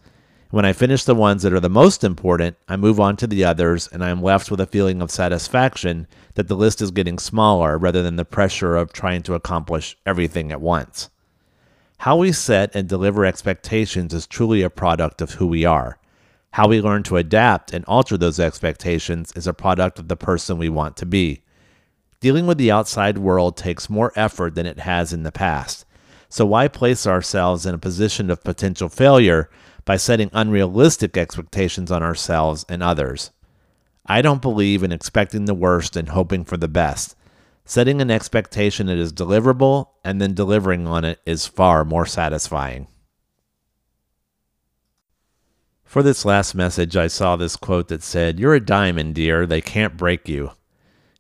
When 0.50 0.66
I 0.66 0.74
finish 0.74 1.04
the 1.04 1.16
ones 1.16 1.44
that 1.44 1.54
are 1.54 1.60
the 1.60 1.70
most 1.70 2.04
important, 2.04 2.58
I 2.68 2.76
move 2.76 3.00
on 3.00 3.16
to 3.18 3.28
the 3.28 3.46
others, 3.46 3.88
and 3.88 4.04
I 4.04 4.10
am 4.10 4.24
left 4.24 4.50
with 4.50 4.60
a 4.60 4.66
feeling 4.66 5.02
of 5.02 5.12
satisfaction 5.12 6.08
that 6.34 6.48
the 6.48 6.56
list 6.56 6.82
is 6.82 6.92
getting 6.92 7.20
smaller 7.20 7.78
rather 7.78 8.02
than 8.02 8.16
the 8.16 8.26
pressure 8.26 8.76
of 8.76 8.92
trying 8.92 9.22
to 9.24 9.36
accomplish 9.36 9.96
everything 10.06 10.52
at 10.52 10.60
once. 10.60 11.10
How 12.00 12.18
we 12.18 12.32
set 12.32 12.76
and 12.76 12.90
deliver 12.90 13.24
expectations 13.24 14.14
is 14.14 14.26
truly 14.26 14.64
a 14.64 14.72
product 14.72 15.22
of 15.22 15.34
who 15.36 15.46
we 15.46 15.66
are. 15.66 16.00
How 16.54 16.68
we 16.68 16.82
learn 16.82 17.04
to 17.04 17.18
adapt 17.18 17.72
and 17.74 17.86
alter 17.86 18.18
those 18.18 18.40
expectations 18.40 19.32
is 19.36 19.46
a 19.46 19.54
product 19.54 20.00
of 20.00 20.08
the 20.08 20.18
person 20.18 20.58
we 20.58 20.68
want 20.68 20.98
to 20.98 21.06
be. 21.06 21.44
Dealing 22.22 22.46
with 22.46 22.60
the 22.60 22.72
outside 22.72 23.18
world 23.18 23.58
takes 23.58 23.90
more 23.90 24.14
effort 24.16 24.54
than 24.54 24.68
it 24.68 24.80
has 24.80 25.12
in 25.12 25.24
the 25.24 25.32
past. 25.32 25.86
So, 26.30 26.46
why 26.46 26.68
place 26.68 27.08
ourselves 27.08 27.66
in 27.66 27.74
a 27.74 27.80
position 27.80 28.30
of 28.30 28.44
potential 28.44 28.90
failure 28.90 29.50
by 29.86 29.98
setting 29.98 30.30
unrealistic 30.32 31.18
expectations 31.18 31.92
on 31.92 32.04
ourselves 32.04 32.64
and 32.70 32.84
others? 32.84 33.32
I 34.06 34.22
don't 34.22 34.42
believe 34.42 34.84
in 34.84 34.92
expecting 34.92 35.46
the 35.46 35.56
worst 35.56 35.96
and 35.96 36.10
hoping 36.10 36.46
for 36.46 36.58
the 36.58 36.68
best. 36.68 37.16
Setting 37.66 38.02
an 38.02 38.12
expectation 38.12 38.86
that 38.86 39.00
is 39.00 39.12
deliverable 39.12 39.88
and 40.06 40.22
then 40.22 40.36
delivering 40.36 40.88
on 40.88 41.04
it 41.04 41.20
is 41.26 41.48
far 41.48 41.84
more 41.84 42.06
satisfying. 42.06 42.88
For 45.84 46.04
this 46.04 46.24
last 46.24 46.54
message, 46.54 46.96
I 46.96 47.08
saw 47.08 47.36
this 47.36 47.56
quote 47.56 47.88
that 47.88 48.04
said, 48.04 48.40
You're 48.40 48.56
a 48.56 48.60
diamond, 48.60 49.16
dear. 49.16 49.48
They 49.48 49.62
can't 49.62 49.98
break 49.98 50.30
you. 50.30 50.52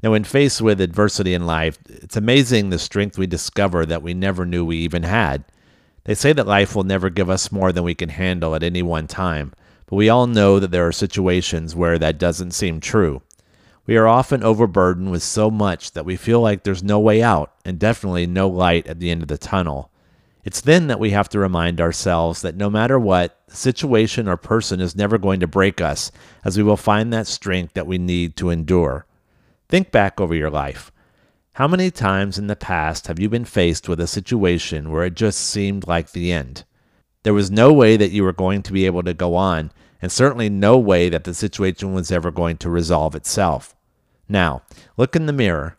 Now, 0.03 0.11
when 0.11 0.23
faced 0.23 0.61
with 0.61 0.81
adversity 0.81 1.35
in 1.35 1.45
life, 1.45 1.77
it's 1.87 2.17
amazing 2.17 2.69
the 2.69 2.79
strength 2.79 3.19
we 3.19 3.27
discover 3.27 3.85
that 3.85 4.01
we 4.01 4.15
never 4.15 4.47
knew 4.47 4.65
we 4.65 4.77
even 4.77 5.03
had. 5.03 5.43
They 6.05 6.15
say 6.15 6.33
that 6.33 6.47
life 6.47 6.75
will 6.75 6.83
never 6.83 7.11
give 7.11 7.29
us 7.29 7.51
more 7.51 7.71
than 7.71 7.83
we 7.83 7.93
can 7.93 8.09
handle 8.09 8.55
at 8.55 8.63
any 8.63 8.81
one 8.81 9.05
time, 9.05 9.53
but 9.85 9.97
we 9.97 10.09
all 10.09 10.25
know 10.25 10.59
that 10.59 10.71
there 10.71 10.87
are 10.87 10.91
situations 10.91 11.75
where 11.75 11.99
that 11.99 12.17
doesn't 12.17 12.51
seem 12.51 12.79
true. 12.79 13.21
We 13.85 13.95
are 13.95 14.07
often 14.07 14.43
overburdened 14.43 15.11
with 15.11 15.21
so 15.21 15.51
much 15.51 15.91
that 15.91 16.05
we 16.05 16.15
feel 16.15 16.41
like 16.41 16.63
there's 16.63 16.81
no 16.81 16.99
way 16.99 17.21
out 17.21 17.53
and 17.63 17.77
definitely 17.77 18.25
no 18.25 18.47
light 18.47 18.87
at 18.87 18.99
the 18.99 19.11
end 19.11 19.21
of 19.21 19.27
the 19.27 19.37
tunnel. 19.37 19.91
It's 20.43 20.61
then 20.61 20.87
that 20.87 20.99
we 20.99 21.11
have 21.11 21.29
to 21.29 21.39
remind 21.39 21.79
ourselves 21.79 22.41
that 22.41 22.55
no 22.55 22.71
matter 22.71 22.99
what, 22.99 23.39
the 23.47 23.55
situation 23.55 24.27
or 24.27 24.37
person 24.37 24.81
is 24.81 24.95
never 24.95 25.19
going 25.19 25.39
to 25.41 25.47
break 25.47 25.79
us, 25.79 26.11
as 26.43 26.57
we 26.57 26.63
will 26.63 26.77
find 26.77 27.13
that 27.13 27.27
strength 27.27 27.73
that 27.75 27.85
we 27.85 27.99
need 27.99 28.35
to 28.37 28.49
endure. 28.49 29.05
Think 29.71 29.89
back 29.89 30.19
over 30.19 30.35
your 30.35 30.49
life. 30.49 30.91
How 31.53 31.65
many 31.65 31.91
times 31.91 32.37
in 32.37 32.47
the 32.47 32.57
past 32.57 33.07
have 33.07 33.21
you 33.21 33.29
been 33.29 33.45
faced 33.45 33.87
with 33.87 34.01
a 34.01 34.05
situation 34.05 34.91
where 34.91 35.05
it 35.05 35.15
just 35.15 35.39
seemed 35.39 35.87
like 35.87 36.11
the 36.11 36.29
end? 36.29 36.65
There 37.23 37.33
was 37.33 37.49
no 37.49 37.71
way 37.71 37.95
that 37.95 38.11
you 38.11 38.25
were 38.25 38.33
going 38.33 38.63
to 38.63 38.73
be 38.73 38.85
able 38.85 39.03
to 39.03 39.13
go 39.13 39.35
on, 39.35 39.71
and 40.01 40.11
certainly 40.11 40.49
no 40.49 40.77
way 40.77 41.07
that 41.07 41.23
the 41.23 41.33
situation 41.33 41.93
was 41.93 42.11
ever 42.11 42.31
going 42.31 42.57
to 42.57 42.69
resolve 42.69 43.15
itself. 43.15 43.73
Now, 44.27 44.63
look 44.97 45.15
in 45.15 45.25
the 45.25 45.31
mirror. 45.31 45.77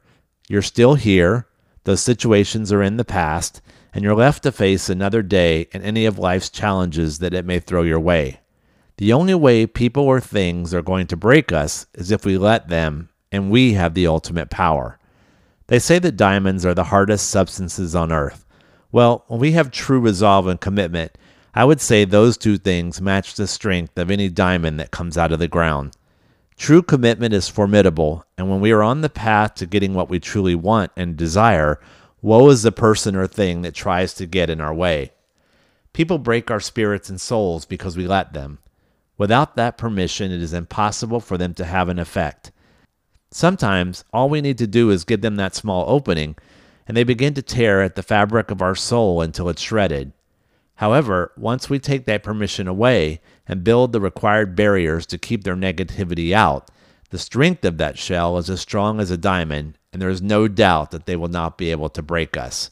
You're 0.48 0.62
still 0.62 0.94
here, 0.94 1.46
those 1.84 2.00
situations 2.00 2.72
are 2.72 2.82
in 2.82 2.96
the 2.96 3.04
past, 3.04 3.60
and 3.92 4.02
you're 4.02 4.14
left 4.14 4.42
to 4.44 4.52
face 4.52 4.88
another 4.88 5.20
day 5.20 5.68
and 5.74 5.84
any 5.84 6.06
of 6.06 6.18
life's 6.18 6.48
challenges 6.48 7.18
that 7.18 7.34
it 7.34 7.44
may 7.44 7.58
throw 7.58 7.82
your 7.82 8.00
way. 8.00 8.40
The 8.96 9.12
only 9.12 9.34
way 9.34 9.66
people 9.66 10.04
or 10.04 10.18
things 10.18 10.72
are 10.72 10.80
going 10.80 11.08
to 11.08 11.16
break 11.16 11.52
us 11.52 11.84
is 11.92 12.10
if 12.10 12.24
we 12.24 12.38
let 12.38 12.68
them 12.68 13.10
and 13.32 13.50
we 13.50 13.72
have 13.72 13.94
the 13.94 14.06
ultimate 14.06 14.50
power. 14.50 14.98
They 15.66 15.78
say 15.78 15.98
that 15.98 16.16
diamonds 16.16 16.66
are 16.66 16.74
the 16.74 16.84
hardest 16.84 17.30
substances 17.30 17.96
on 17.96 18.12
earth. 18.12 18.44
Well, 18.92 19.24
when 19.26 19.40
we 19.40 19.52
have 19.52 19.70
true 19.70 19.98
resolve 19.98 20.46
and 20.46 20.60
commitment, 20.60 21.16
I 21.54 21.64
would 21.64 21.80
say 21.80 22.04
those 22.04 22.36
two 22.36 22.58
things 22.58 23.00
match 23.00 23.34
the 23.34 23.46
strength 23.46 23.98
of 23.98 24.10
any 24.10 24.28
diamond 24.28 24.78
that 24.78 24.90
comes 24.90 25.16
out 25.16 25.32
of 25.32 25.38
the 25.38 25.48
ground. 25.48 25.96
True 26.56 26.82
commitment 26.82 27.34
is 27.34 27.48
formidable, 27.48 28.24
and 28.36 28.50
when 28.50 28.60
we 28.60 28.70
are 28.70 28.82
on 28.82 29.00
the 29.00 29.08
path 29.08 29.54
to 29.56 29.66
getting 29.66 29.94
what 29.94 30.10
we 30.10 30.20
truly 30.20 30.54
want 30.54 30.92
and 30.96 31.16
desire, 31.16 31.80
woe 32.20 32.48
is 32.50 32.62
the 32.62 32.70
person 32.70 33.16
or 33.16 33.26
thing 33.26 33.62
that 33.62 33.74
tries 33.74 34.14
to 34.14 34.26
get 34.26 34.50
in 34.50 34.60
our 34.60 34.74
way. 34.74 35.12
People 35.92 36.18
break 36.18 36.50
our 36.50 36.60
spirits 36.60 37.08
and 37.08 37.20
souls 37.20 37.64
because 37.64 37.96
we 37.96 38.06
let 38.06 38.32
them. 38.32 38.58
Without 39.18 39.56
that 39.56 39.76
permission, 39.76 40.30
it 40.30 40.40
is 40.40 40.52
impossible 40.52 41.20
for 41.20 41.36
them 41.36 41.54
to 41.54 41.64
have 41.64 41.88
an 41.88 41.98
effect. 41.98 42.51
Sometimes 43.34 44.04
all 44.12 44.28
we 44.28 44.42
need 44.42 44.58
to 44.58 44.66
do 44.66 44.90
is 44.90 45.04
give 45.04 45.22
them 45.22 45.36
that 45.36 45.54
small 45.54 45.86
opening, 45.88 46.36
and 46.86 46.94
they 46.94 47.02
begin 47.02 47.32
to 47.32 47.40
tear 47.40 47.80
at 47.80 47.94
the 47.94 48.02
fabric 48.02 48.50
of 48.50 48.60
our 48.60 48.74
soul 48.74 49.22
until 49.22 49.48
it's 49.48 49.62
shredded. 49.62 50.12
However, 50.74 51.32
once 51.38 51.70
we 51.70 51.78
take 51.78 52.04
that 52.04 52.22
permission 52.22 52.68
away 52.68 53.22
and 53.48 53.64
build 53.64 53.92
the 53.92 54.02
required 54.02 54.54
barriers 54.54 55.06
to 55.06 55.16
keep 55.16 55.44
their 55.44 55.56
negativity 55.56 56.32
out, 56.32 56.70
the 57.08 57.18
strength 57.18 57.64
of 57.64 57.78
that 57.78 57.96
shell 57.96 58.36
is 58.36 58.50
as 58.50 58.60
strong 58.60 59.00
as 59.00 59.10
a 59.10 59.16
diamond, 59.16 59.78
and 59.94 60.02
there 60.02 60.10
is 60.10 60.20
no 60.20 60.46
doubt 60.46 60.90
that 60.90 61.06
they 61.06 61.16
will 61.16 61.28
not 61.28 61.56
be 61.56 61.70
able 61.70 61.88
to 61.88 62.02
break 62.02 62.36
us. 62.36 62.70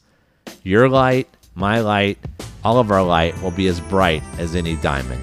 Your 0.62 0.90
light, 0.90 1.28
my 1.54 1.80
light, 1.80 2.18
all 2.62 2.78
of 2.78 2.90
our 2.90 3.02
light 3.02 3.40
will 3.42 3.50
be 3.50 3.66
as 3.66 3.80
bright 3.80 4.22
as 4.38 4.54
any 4.54 4.76
diamond. 4.76 5.22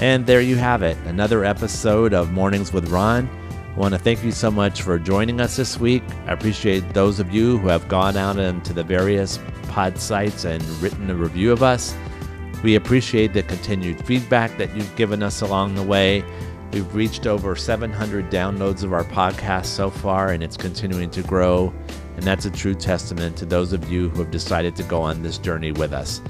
And 0.00 0.24
there 0.24 0.40
you 0.40 0.56
have 0.56 0.82
it, 0.82 0.96
another 1.04 1.44
episode 1.44 2.14
of 2.14 2.32
Mornings 2.32 2.72
with 2.72 2.88
Ron. 2.88 3.28
I 3.52 3.78
want 3.78 3.92
to 3.92 4.00
thank 4.00 4.24
you 4.24 4.32
so 4.32 4.50
much 4.50 4.80
for 4.80 4.98
joining 4.98 5.42
us 5.42 5.56
this 5.56 5.78
week. 5.78 6.02
I 6.26 6.32
appreciate 6.32 6.94
those 6.94 7.20
of 7.20 7.34
you 7.34 7.58
who 7.58 7.68
have 7.68 7.86
gone 7.86 8.16
out 8.16 8.38
into 8.38 8.72
the 8.72 8.82
various 8.82 9.38
pod 9.68 9.98
sites 9.98 10.46
and 10.46 10.62
written 10.82 11.10
a 11.10 11.14
review 11.14 11.52
of 11.52 11.62
us. 11.62 11.94
We 12.64 12.76
appreciate 12.76 13.34
the 13.34 13.42
continued 13.42 14.02
feedback 14.06 14.56
that 14.56 14.74
you've 14.74 14.96
given 14.96 15.22
us 15.22 15.42
along 15.42 15.74
the 15.74 15.82
way. 15.82 16.24
We've 16.72 16.94
reached 16.94 17.26
over 17.26 17.54
700 17.54 18.30
downloads 18.30 18.82
of 18.82 18.94
our 18.94 19.04
podcast 19.04 19.66
so 19.66 19.90
far, 19.90 20.30
and 20.30 20.42
it's 20.42 20.56
continuing 20.56 21.10
to 21.10 21.22
grow. 21.22 21.74
And 22.16 22.24
that's 22.24 22.46
a 22.46 22.50
true 22.50 22.74
testament 22.74 23.36
to 23.36 23.44
those 23.44 23.74
of 23.74 23.92
you 23.92 24.08
who 24.08 24.20
have 24.20 24.30
decided 24.30 24.74
to 24.76 24.82
go 24.82 25.02
on 25.02 25.20
this 25.22 25.36
journey 25.36 25.72
with 25.72 25.92
us. 25.92 26.22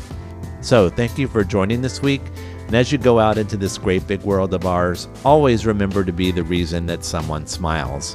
So, 0.61 0.91
thank 0.91 1.19
you 1.19 1.29
for 1.29 1.45
joining 1.45 1.83
this 1.83 2.03
week. 2.03 2.21
And 2.71 2.77
as 2.77 2.93
you 2.93 2.99
go 2.99 3.19
out 3.19 3.37
into 3.37 3.57
this 3.57 3.79
great 3.79 4.07
big 4.07 4.23
world 4.23 4.55
of 4.55 4.65
ours, 4.65 5.09
always 5.25 5.67
remember 5.67 6.05
to 6.05 6.13
be 6.13 6.31
the 6.31 6.45
reason 6.45 6.87
that 6.87 7.05
someone 7.05 7.45
smiles. 7.45 8.15